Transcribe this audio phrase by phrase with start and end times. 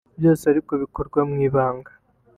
[0.19, 1.91] byose ariko bikorwa mu ibanga